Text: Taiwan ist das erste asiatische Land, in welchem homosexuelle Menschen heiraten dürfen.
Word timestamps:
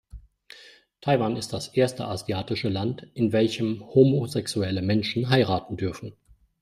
Taiwan 1.01 1.35
ist 1.35 1.53
das 1.53 1.67
erste 1.67 2.05
asiatische 2.05 2.69
Land, 2.69 3.05
in 3.13 3.31
welchem 3.33 3.81
homosexuelle 3.93 4.81
Menschen 4.81 5.29
heiraten 5.29 5.77
dürfen. 5.77 6.13